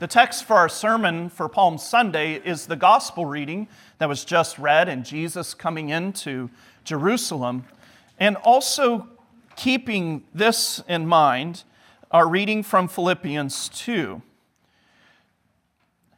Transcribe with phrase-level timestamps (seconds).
[0.00, 3.68] The text for our sermon for Palm Sunday is the gospel reading
[3.98, 6.48] that was just read and Jesus coming into
[6.84, 7.66] Jerusalem.
[8.18, 9.08] And also
[9.56, 11.64] keeping this in mind,
[12.10, 14.22] our reading from Philippians 2.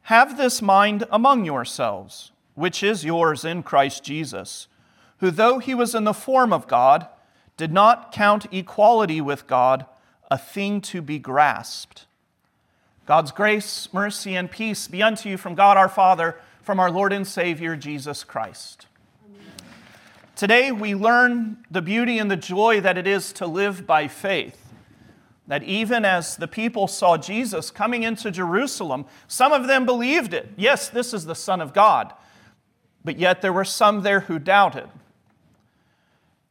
[0.03, 4.69] Have this mind among yourselves, which is yours in Christ Jesus,
[5.17, 7.07] who, though he was in the form of God,
[7.57, 9.85] did not count equality with God
[10.31, 12.05] a thing to be grasped
[13.05, 17.11] God's grace, mercy, and peace be unto you from God our Father, from our Lord
[17.11, 18.87] and Savior Jesus Christ.
[20.37, 24.57] Today we learn the beauty and the joy that it is to live by faith.
[25.47, 30.53] That even as the people saw Jesus coming into Jerusalem, some of them believed it.
[30.55, 32.13] Yes, this is the Son of God.
[33.03, 34.87] But yet there were some there who doubted.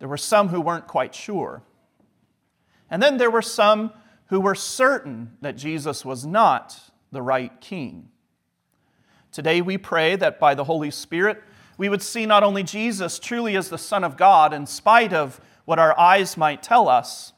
[0.01, 1.63] There were some who weren't quite sure.
[2.91, 3.95] And then there were some
[4.33, 8.09] who were certain that Jesus was not the right king.
[9.31, 11.43] Today we pray that by the Holy Spirit,
[11.77, 15.39] we would see not only Jesus truly as the Son of God, in spite of
[15.67, 17.35] what our eyes might tell us,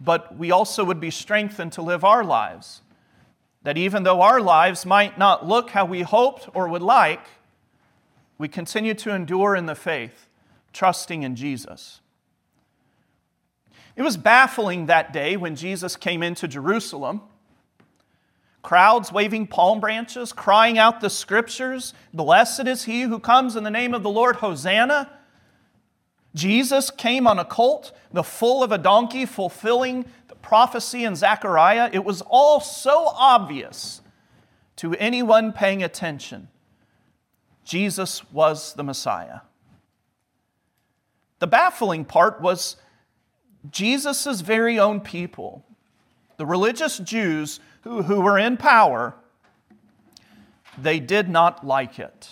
[0.00, 2.80] but we also would be strengthened to live our lives.
[3.64, 7.26] That even though our lives might not look how we hoped or would like,
[8.38, 10.30] we continue to endure in the faith,
[10.72, 12.00] trusting in Jesus.
[13.96, 17.22] It was baffling that day when Jesus came into Jerusalem.
[18.62, 23.70] Crowds waving palm branches, crying out the scriptures Blessed is he who comes in the
[23.70, 25.10] name of the Lord, Hosanna.
[26.34, 31.88] Jesus came on a colt, the foal of a donkey, fulfilling the prophecy in Zechariah.
[31.92, 34.02] It was all so obvious
[34.76, 36.48] to anyone paying attention.
[37.64, 39.40] Jesus was the Messiah.
[41.38, 42.76] The baffling part was
[43.70, 45.64] Jesus' very own people,
[46.36, 49.14] the religious Jews who, who were in power,
[50.76, 52.30] they did not like it.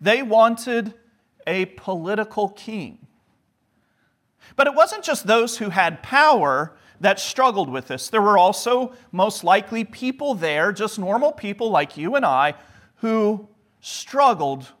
[0.00, 0.94] They wanted
[1.46, 3.06] a political king.
[4.56, 8.08] But it wasn't just those who had power that struggled with this.
[8.08, 12.54] There were also, most likely, people there, just normal people like you and I,
[12.96, 13.48] who
[13.80, 14.72] struggled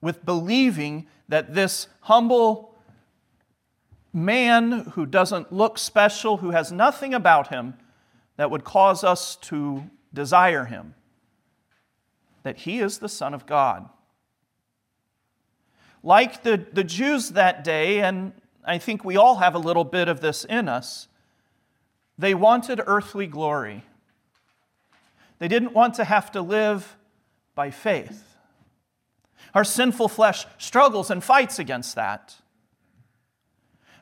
[0.00, 2.71] with believing that this humble
[4.12, 7.74] man who doesn't look special, who has nothing about him
[8.36, 10.94] that would cause us to desire him,
[12.42, 13.88] that he is the Son of God.
[16.02, 18.32] Like the, the Jews that day, and
[18.64, 21.08] I think we all have a little bit of this in us,
[22.18, 23.84] they wanted earthly glory.
[25.38, 26.96] They didn't want to have to live
[27.54, 28.36] by faith.
[29.54, 32.36] Our sinful flesh struggles and fights against that.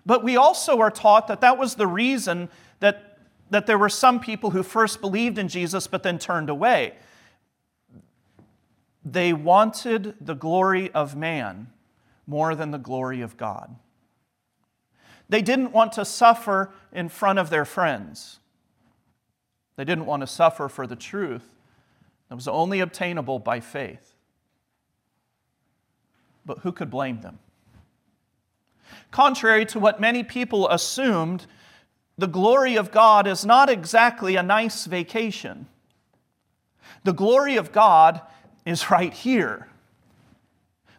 [0.06, 2.48] But we also are taught that that was the reason
[2.80, 3.18] that,
[3.50, 6.94] that there were some people who first believed in Jesus but then turned away.
[9.04, 11.68] They wanted the glory of man
[12.26, 13.76] more than the glory of God.
[15.28, 18.40] They didn't want to suffer in front of their friends.
[19.76, 21.54] They didn't want to suffer for the truth
[22.28, 24.14] that was only obtainable by faith.
[26.44, 27.38] But who could blame them?
[29.10, 31.46] Contrary to what many people assumed,
[32.16, 35.66] the glory of God is not exactly a nice vacation.
[37.04, 38.20] The glory of God
[38.66, 39.68] is right here.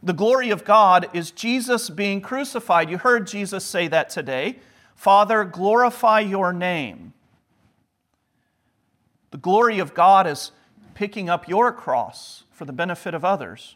[0.03, 2.89] The glory of God is Jesus being crucified.
[2.89, 4.59] You heard Jesus say that today.
[4.95, 7.13] Father, glorify your name.
[9.29, 10.51] The glory of God is
[10.93, 13.75] picking up your cross for the benefit of others.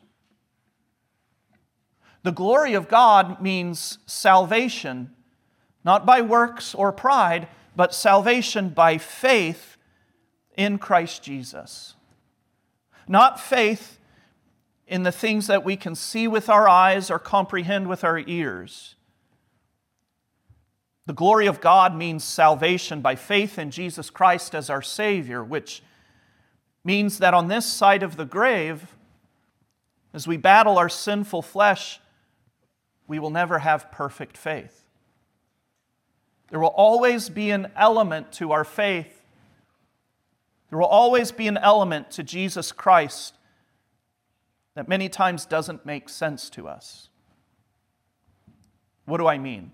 [2.26, 5.12] The glory of God means salvation,
[5.84, 9.78] not by works or pride, but salvation by faith
[10.58, 11.94] in Christ Jesus.
[13.08, 14.00] Not faith
[14.88, 18.96] in the things that we can see with our eyes or comprehend with our ears.
[21.06, 25.84] The glory of God means salvation by faith in Jesus Christ as our Savior, which
[26.84, 28.96] means that on this side of the grave,
[30.12, 32.00] as we battle our sinful flesh,
[33.08, 34.86] we will never have perfect faith.
[36.50, 39.24] There will always be an element to our faith.
[40.70, 43.36] There will always be an element to Jesus Christ
[44.76, 47.10] that many times doesn't make sense to us.
[49.06, 49.72] What do I mean?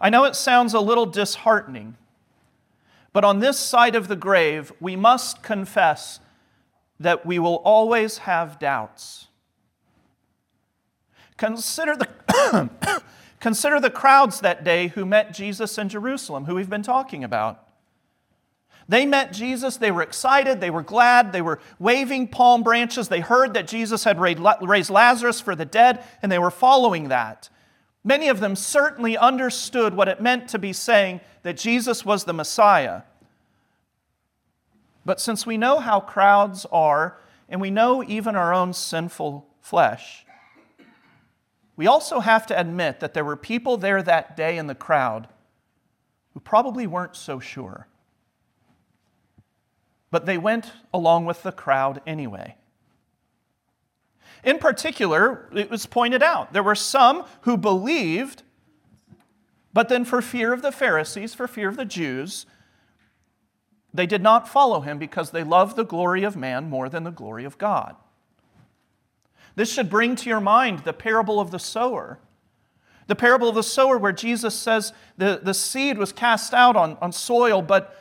[0.00, 1.96] I know it sounds a little disheartening,
[3.12, 6.20] but on this side of the grave, we must confess
[6.98, 9.28] that we will always have doubts.
[11.36, 13.02] Consider the,
[13.40, 17.60] consider the crowds that day who met Jesus in Jerusalem, who we've been talking about.
[18.88, 23.08] They met Jesus, they were excited, they were glad, they were waving palm branches.
[23.08, 27.48] They heard that Jesus had raised Lazarus for the dead, and they were following that.
[28.04, 32.34] Many of them certainly understood what it meant to be saying that Jesus was the
[32.34, 33.02] Messiah.
[35.06, 40.23] But since we know how crowds are, and we know even our own sinful flesh,
[41.76, 45.28] we also have to admit that there were people there that day in the crowd
[46.32, 47.88] who probably weren't so sure.
[50.10, 52.56] But they went along with the crowd anyway.
[54.44, 58.42] In particular, it was pointed out there were some who believed,
[59.72, 62.46] but then for fear of the Pharisees, for fear of the Jews,
[63.92, 67.10] they did not follow him because they loved the glory of man more than the
[67.10, 67.96] glory of God.
[69.56, 72.18] This should bring to your mind the parable of the sower.
[73.06, 76.96] The parable of the sower, where Jesus says the, the seed was cast out on,
[77.00, 77.96] on soil, but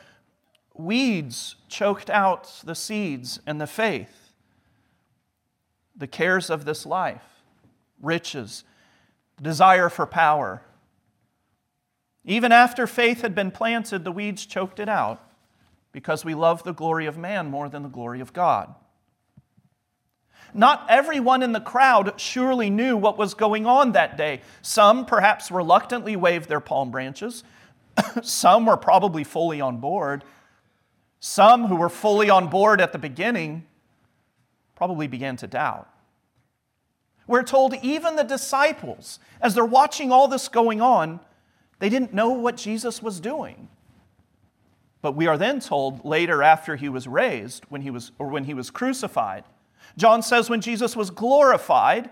[0.73, 4.33] weeds choked out the seeds and the faith.
[5.95, 7.44] The cares of this life,
[8.01, 8.63] riches,
[9.41, 10.63] desire for power.
[12.25, 15.21] Even after faith had been planted, the weeds choked it out
[15.91, 18.73] because we love the glory of man more than the glory of God.
[20.53, 24.41] Not everyone in the crowd surely knew what was going on that day.
[24.61, 27.44] Some perhaps reluctantly waved their palm branches.
[28.21, 30.23] Some were probably fully on board.
[31.19, 33.65] Some who were fully on board at the beginning
[34.75, 35.89] probably began to doubt.
[37.25, 41.21] We're told even the disciples, as they're watching all this going on,
[41.79, 43.69] they didn't know what Jesus was doing.
[45.01, 48.45] But we are then told later after he was raised, when he was, or when
[48.45, 49.44] he was crucified,
[49.97, 52.09] John says when Jesus was glorified,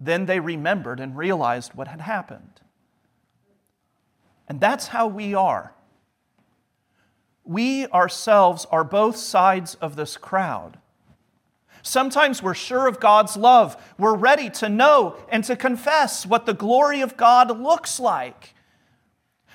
[0.00, 2.60] then they remembered and realized what had happened.
[4.48, 5.74] And that's how we are.
[7.44, 10.78] We ourselves are both sides of this crowd.
[11.82, 13.76] Sometimes we're sure of God's love.
[13.98, 18.54] We're ready to know and to confess what the glory of God looks like.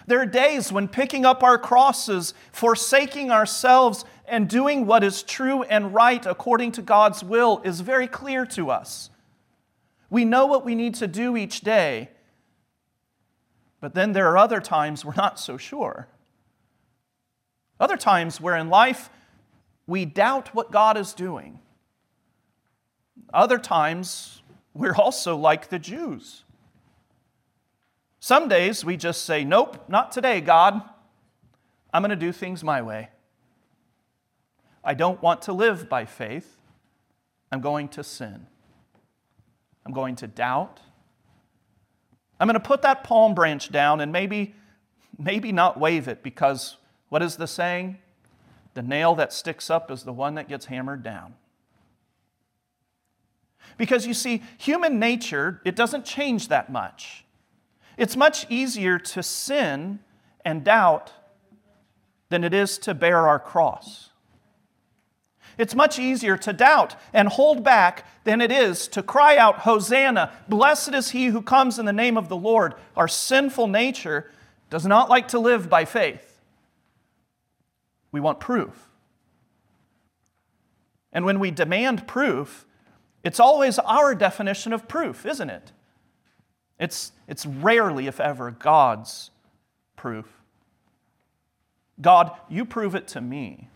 [0.08, 5.64] There are days when picking up our crosses, forsaking ourselves, and doing what is true
[5.64, 9.10] and right according to God's will is very clear to us.
[10.10, 12.10] We know what we need to do each day,
[13.80, 16.08] but then there are other times we're not so sure.
[17.80, 19.10] Other times where in life
[19.86, 21.60] we doubt what God is doing.
[23.34, 24.42] Other times
[24.74, 26.44] we're also like the Jews.
[28.20, 30.82] Some days we just say, Nope, not today, God.
[31.94, 33.10] I'm going to do things my way.
[34.88, 36.62] I don't want to live by faith.
[37.52, 38.48] I'm going to sin.
[39.86, 40.80] I'm going to doubt.
[42.40, 44.56] I'm going to put that palm branch down and maybe,
[45.20, 46.78] maybe not wave it because
[47.10, 47.98] what is the saying?
[48.76, 51.34] The nail that sticks up is the one that gets hammered down.
[53.78, 57.26] Because you see, human nature, it doesn't change that much.
[57.98, 60.00] It's much easier to sin
[60.46, 61.12] and doubt
[62.30, 64.07] than it is to bear our cross.
[65.58, 70.32] It's much easier to doubt and hold back than it is to cry out, Hosanna,
[70.48, 72.76] blessed is he who comes in the name of the Lord.
[72.96, 74.32] Our sinful nature
[74.70, 76.42] does not like to live by faith.
[78.12, 78.90] We want proof.
[81.12, 82.66] And when we demand proof,
[83.24, 85.72] it's always our definition of proof, isn't it?
[86.80, 89.32] It's, it's rarely, if ever, God's
[89.96, 90.28] proof.
[92.00, 93.70] God, you prove it to me.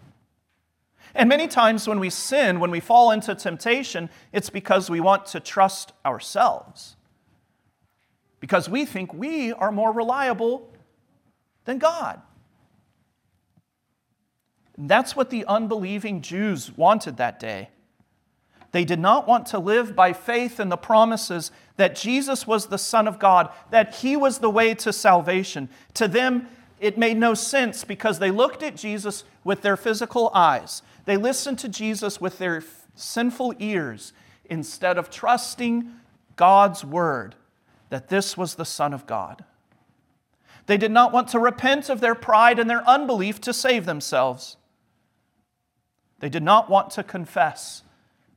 [1.13, 5.25] And many times when we sin, when we fall into temptation, it's because we want
[5.27, 6.96] to trust ourselves.
[8.39, 10.70] Because we think we are more reliable
[11.65, 12.22] than God.
[14.77, 17.70] And that's what the unbelieving Jews wanted that day.
[18.72, 22.77] They did not want to live by faith in the promises that Jesus was the
[22.77, 25.70] Son of God, that He was the way to salvation.
[25.96, 26.48] To them,
[26.80, 30.82] it made no sense because they looked at Jesus with their physical eyes.
[31.12, 32.63] They listened to Jesus with their
[32.96, 34.13] sinful ears
[34.46, 35.91] instead of trusting
[36.38, 37.36] God's word
[37.89, 39.44] that this was the Son of God.
[40.68, 44.56] They did not want to repent of their pride and their unbelief to save themselves.
[46.20, 47.84] They did not want to confess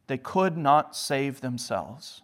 [0.09, 2.23] they could not save themselves.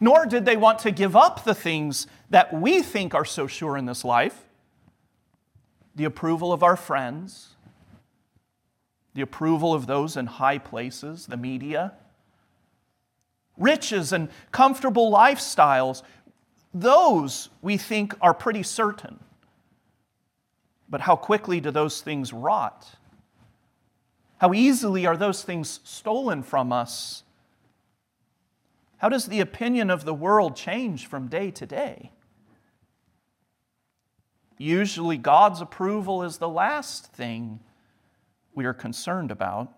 [0.00, 3.76] Nor did they want to give up the things that we think are so sure
[3.76, 4.46] in this life
[5.94, 7.53] the approval of our friends,
[9.14, 11.92] the approval of those in high places, the media,
[13.56, 16.02] riches and comfortable lifestyles.
[16.72, 19.20] Those we think are pretty certain.
[20.88, 22.86] But how quickly do those things rot?
[24.38, 27.22] How easily are those things stolen from us?
[28.98, 32.10] How does the opinion of the world change from day to day?
[34.58, 37.60] Usually, God's approval is the last thing
[38.54, 39.72] we are concerned about.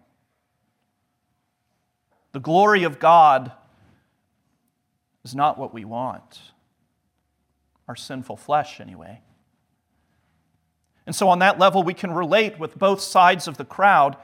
[2.32, 3.52] The glory of God
[5.24, 6.40] is not what we want,
[7.88, 9.20] our sinful flesh, anyway.
[11.06, 14.16] And so, on that level, we can relate with both sides of the crowd.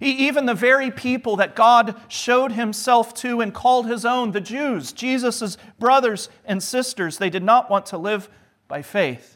[0.00, 4.92] Even the very people that God showed himself to and called his own, the Jews,
[4.92, 8.28] Jesus' brothers and sisters, they did not want to live
[8.68, 9.35] by faith.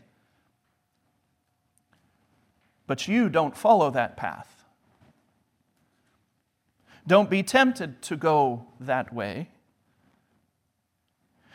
[2.90, 4.64] But you don't follow that path.
[7.06, 9.50] Don't be tempted to go that way.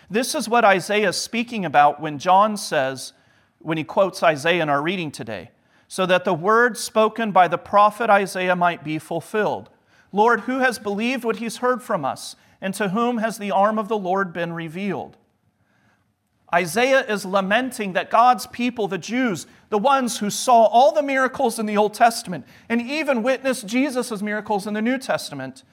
[0.09, 3.11] This is what Isaiah is speaking about when John says,
[3.59, 5.51] when he quotes Isaiah in our reading today,
[5.89, 9.69] so that the word spoken by the prophet Isaiah might be fulfilled.
[10.13, 13.77] Lord, who has believed what he's heard from us, and to whom has the arm
[13.77, 15.17] of the Lord been revealed?
[16.53, 21.57] Isaiah is lamenting that God's people, the Jews, the ones who saw all the miracles
[21.57, 25.63] in the Old Testament and even witnessed Jesus' miracles in the New Testament,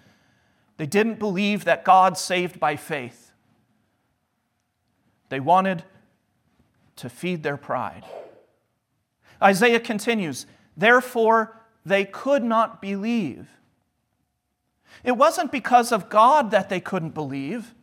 [0.78, 3.32] they didn't believe that God saved by faith.
[5.28, 5.84] They wanted
[6.96, 8.04] to feed their pride.
[9.42, 13.48] Isaiah continues, therefore they could not believe.
[15.04, 17.74] It wasn't because of God that they couldn't believe,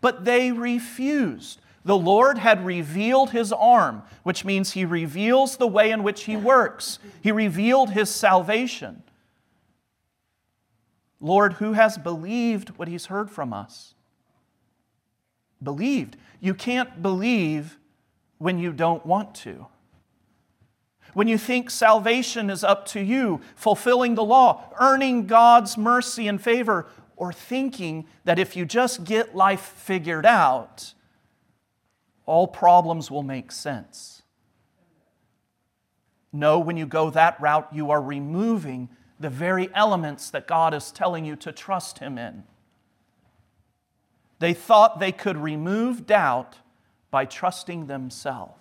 [0.00, 1.60] but they refused.
[1.86, 6.36] The Lord had revealed his arm, which means he reveals the way in which he
[6.36, 6.98] works.
[7.22, 9.04] He revealed his salvation.
[11.20, 13.94] Lord, who has believed what he's heard from us?
[15.62, 16.16] Believed.
[16.40, 17.78] You can't believe
[18.38, 19.68] when you don't want to.
[21.14, 26.42] When you think salvation is up to you, fulfilling the law, earning God's mercy and
[26.42, 30.94] favor, or thinking that if you just get life figured out,
[32.26, 34.22] all problems will make sense.
[36.32, 40.92] No, when you go that route, you are removing the very elements that God is
[40.92, 42.44] telling you to trust Him in.
[44.38, 46.56] They thought they could remove doubt
[47.10, 48.52] by trusting themselves.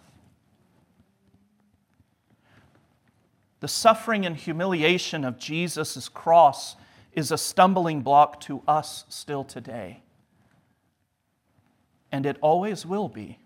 [3.60, 6.76] The suffering and humiliation of Jesus' cross
[7.14, 10.04] is a stumbling block to us still today.
[12.12, 13.40] And it always will be.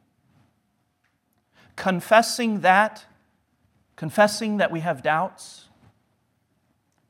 [1.80, 3.06] Confessing that,
[3.96, 5.66] confessing that we have doubts,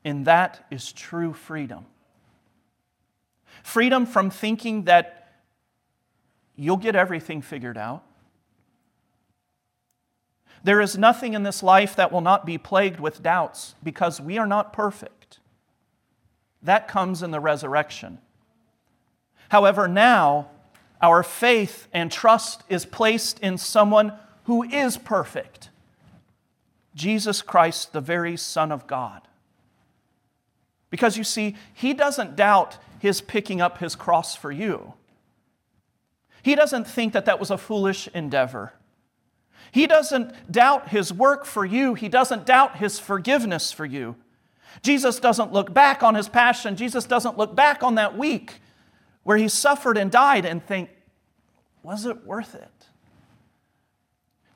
[0.05, 1.85] in that is true freedom.
[3.63, 5.19] Freedom from thinking that
[6.59, 8.03] You'll get everything figured out.
[10.61, 14.38] There is nothing in this life that will not be plagued with doubts because we
[14.38, 15.39] are not perfect.
[16.61, 18.17] That comes in the resurrection.
[19.47, 20.49] However, now
[21.01, 24.11] our faith and trust is placed in someone
[24.49, 25.69] who is perfect
[26.95, 29.21] Jesus Christ, the very Son of God.
[30.89, 34.95] Because you see, he doesn't doubt his picking up his cross for you.
[36.41, 38.73] He doesn't think that that was a foolish endeavor.
[39.71, 41.93] He doesn't doubt his work for you.
[41.93, 44.15] He doesn't doubt his forgiveness for you.
[44.81, 46.75] Jesus doesn't look back on his passion.
[46.75, 48.61] Jesus doesn't look back on that week
[49.21, 50.89] where he suffered and died and think,
[51.83, 52.78] was it worth it?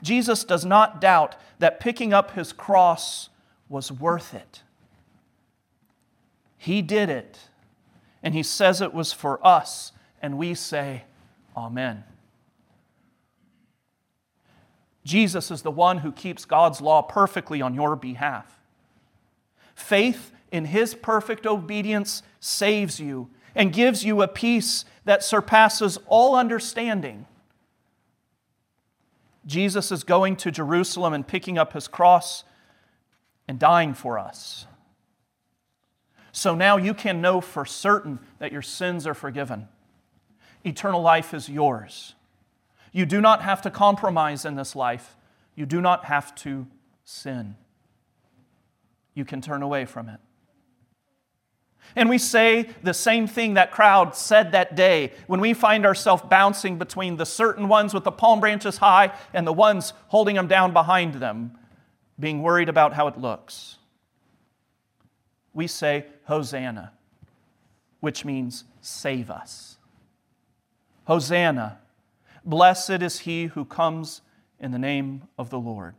[0.03, 3.29] Jesus does not doubt that picking up his cross
[3.69, 4.61] was worth it.
[6.57, 7.39] He did it,
[8.21, 11.03] and he says it was for us, and we say,
[11.57, 12.03] Amen.
[15.03, 18.59] Jesus is the one who keeps God's law perfectly on your behalf.
[19.75, 26.35] Faith in his perfect obedience saves you and gives you a peace that surpasses all
[26.35, 27.25] understanding.
[29.45, 32.43] Jesus is going to Jerusalem and picking up his cross
[33.47, 34.65] and dying for us.
[36.31, 39.67] So now you can know for certain that your sins are forgiven
[40.65, 42.15] eternal life is yours.
[42.93, 45.17] You do not have to compromise in this life.
[45.55, 46.67] You do not have to
[47.03, 47.55] sin.
[49.13, 50.19] You can turn away from it.
[51.95, 56.23] And we say the same thing that crowd said that day when we find ourselves
[56.29, 60.47] bouncing between the certain ones with the palm branches high and the ones holding them
[60.47, 61.57] down behind them,
[62.19, 63.77] being worried about how it looks.
[65.53, 66.93] We say, Hosanna,
[67.99, 69.77] which means save us.
[71.05, 71.79] Hosanna!
[72.45, 74.21] Blessed is he who comes
[74.59, 75.95] in the name of the Lord.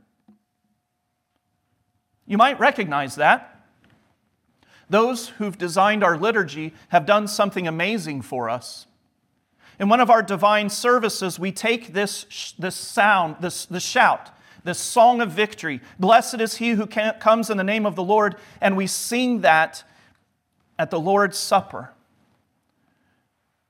[2.26, 3.53] You might recognize that.
[4.94, 8.86] Those who've designed our liturgy have done something amazing for us.
[9.80, 14.30] In one of our divine services, we take this, this sound, this, this shout,
[14.62, 15.80] this song of victory.
[15.98, 19.82] Blessed is he who comes in the name of the Lord, and we sing that
[20.78, 21.90] at the Lord's Supper.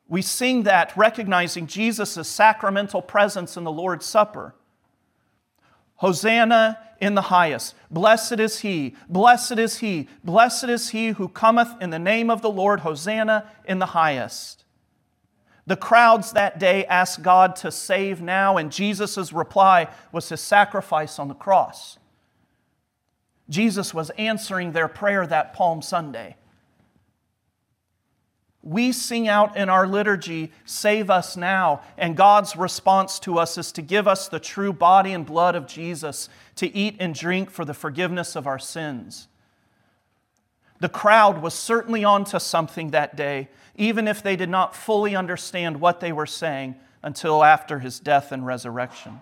[0.06, 4.54] We sing that recognizing Jesus' sacramental presence in the Lord's Supper.
[6.04, 7.74] Hosanna in the highest.
[7.90, 12.42] Blessed is he, blessed is he, blessed is he who cometh in the name of
[12.42, 12.80] the Lord.
[12.80, 14.64] Hosanna in the highest.
[15.66, 21.18] The crowds that day asked God to save now, and Jesus' reply was his sacrifice
[21.18, 21.96] on the cross.
[23.48, 26.36] Jesus was answering their prayer that Palm Sunday
[28.64, 31.82] we sing out in our liturgy, Save us now.
[31.98, 35.66] And God's response to us is to give us the true body and blood of
[35.66, 39.28] Jesus to eat and drink for the forgiveness of our sins.
[40.80, 45.78] The crowd was certainly onto something that day, even if they did not fully understand
[45.80, 49.20] what they were saying until after his death and resurrection.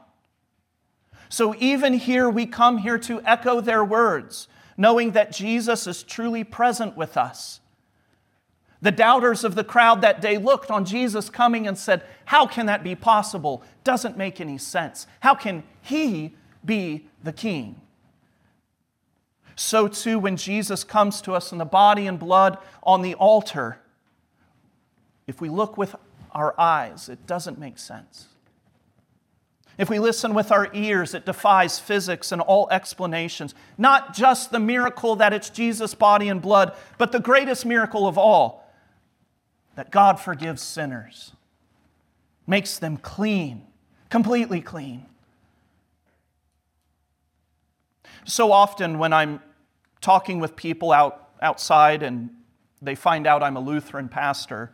[1.28, 4.46] So, even here, we come here to echo their words,
[4.76, 7.60] knowing that Jesus is truly present with us
[8.82, 12.66] the doubters of the crowd that day looked on Jesus coming and said, How can
[12.66, 13.62] that be possible?
[13.84, 15.06] Doesn't make any sense.
[15.20, 16.34] How can he
[16.64, 17.80] be the king?
[19.54, 23.78] So, too, when Jesus comes to us in the body and blood on the altar,
[25.28, 25.94] if we look with
[26.32, 28.26] our eyes, it doesn't make sense.
[29.78, 33.54] If we listen with our ears, it defies physics and all explanations.
[33.78, 38.18] Not just the miracle that it's Jesus' body and blood, but the greatest miracle of
[38.18, 38.61] all
[39.74, 41.32] that God forgives sinners,
[42.46, 43.66] makes them clean,
[44.10, 45.06] completely clean.
[48.24, 49.40] So often, when I'm
[50.00, 52.30] talking with people out, outside and
[52.80, 54.70] they find out I'm a Lutheran pastor,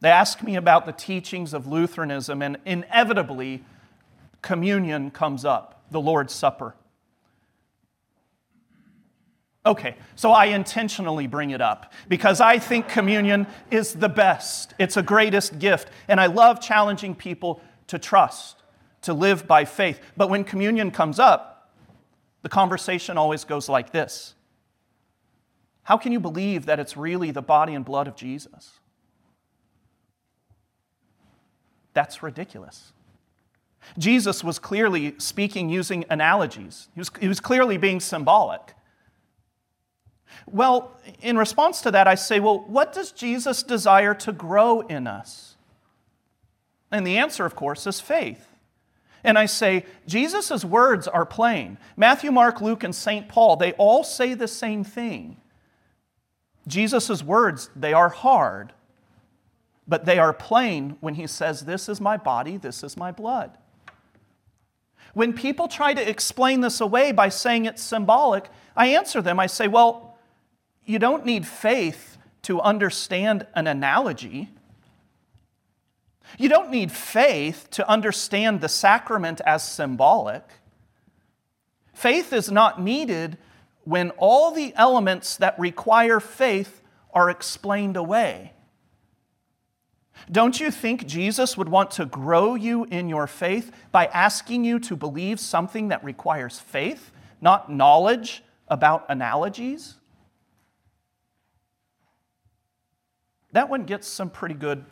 [0.00, 3.64] they ask me about the teachings of Lutheranism, and inevitably,
[4.42, 6.74] communion comes up, the Lord's Supper.
[9.66, 14.74] Okay, so I intentionally bring it up because I think communion is the best.
[14.78, 15.90] It's a greatest gift.
[16.06, 18.62] And I love challenging people to trust,
[19.02, 20.00] to live by faith.
[20.16, 21.72] But when communion comes up,
[22.42, 24.36] the conversation always goes like this
[25.82, 28.78] How can you believe that it's really the body and blood of Jesus?
[31.92, 32.92] That's ridiculous.
[33.98, 38.76] Jesus was clearly speaking using analogies, he was, he was clearly being symbolic.
[40.46, 45.06] Well, in response to that, I say, well, what does Jesus desire to grow in
[45.06, 45.56] us?
[46.90, 48.48] And the answer, of course, is faith.
[49.24, 51.78] And I say, Jesus' words are plain.
[51.96, 53.28] Matthew, Mark, Luke, and St.
[53.28, 55.38] Paul, they all say the same thing.
[56.66, 58.72] Jesus' words, they are hard,
[59.88, 63.58] but they are plain when he says, This is my body, this is my blood.
[65.12, 69.40] When people try to explain this away by saying it's symbolic, I answer them.
[69.40, 70.05] I say, Well,
[70.86, 74.48] you don't need faith to understand an analogy.
[76.38, 80.44] You don't need faith to understand the sacrament as symbolic.
[81.92, 83.36] Faith is not needed
[83.84, 88.52] when all the elements that require faith are explained away.
[90.30, 94.78] Don't you think Jesus would want to grow you in your faith by asking you
[94.80, 99.96] to believe something that requires faith, not knowledge about analogies?
[103.56, 104.84] That one gets some pretty good,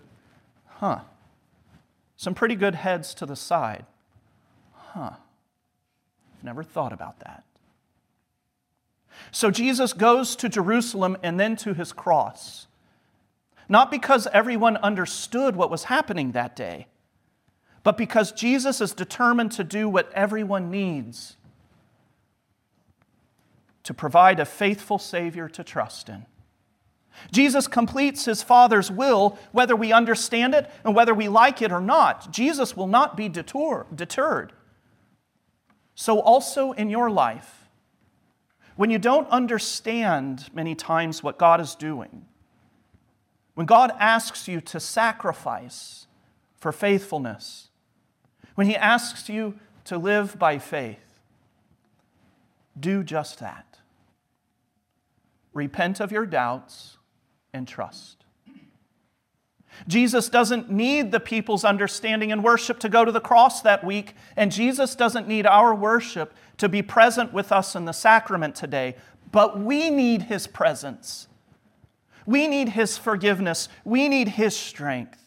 [0.67, 1.01] huh?
[2.17, 3.85] Some pretty good heads to the side.
[4.73, 5.11] Huh.
[6.35, 7.45] I've never thought about that.
[9.31, 12.67] So Jesus goes to Jerusalem and then to his cross.
[13.69, 16.87] Not because everyone understood what was happening that day,
[17.83, 21.37] but because Jesus is determined to do what everyone needs
[23.83, 26.25] to provide a faithful Savior to trust in.
[27.31, 31.81] Jesus completes his Father's will, whether we understand it and whether we like it or
[31.81, 32.33] not.
[32.33, 34.53] Jesus will not be deter- deterred.
[35.95, 37.69] So, also in your life,
[38.77, 42.27] when you don't understand many times what God is doing,
[43.55, 46.07] when God asks you to sacrifice
[46.57, 47.69] for faithfulness,
[48.57, 51.21] when He asks you to live by faith,
[52.79, 53.79] do just that.
[55.53, 56.99] Repent of your doubts
[57.55, 58.25] and trust.
[59.89, 64.15] Jesus doesn't need the people's understanding and worship to go to the cross that week,
[64.37, 68.97] and Jesus doesn't need our worship to be present with us in the sacrament today,
[69.33, 71.27] but we need his presence.
[72.27, 73.69] We need his forgiveness.
[73.85, 75.21] We need his strength.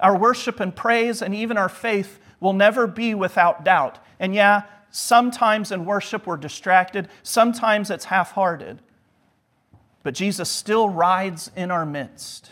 [0.00, 3.98] Our worship and praise and even our faith will never be without doubt.
[4.20, 8.80] And yeah, sometimes in worship we're distracted, sometimes it's half hearted.
[10.04, 12.50] But Jesus still rides in our midst.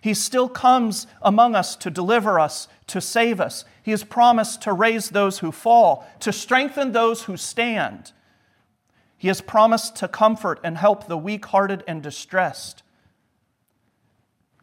[0.00, 3.64] He still comes among us to deliver us, to save us.
[3.82, 8.12] He has promised to raise those who fall, to strengthen those who stand.
[9.16, 12.82] He has promised to comfort and help the weak hearted and distressed.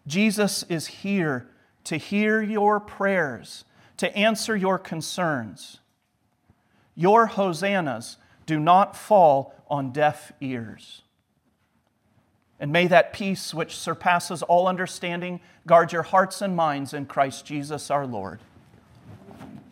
[0.06, 1.48] Jesus is here
[1.86, 3.66] to hear your prayers,
[3.98, 5.80] to answer your concerns.
[6.94, 11.02] Your hosannas do not fall on deaf ears.
[12.62, 17.44] And may that peace which surpasses all understanding guard your hearts and minds in Christ
[17.44, 18.40] Jesus our Lord.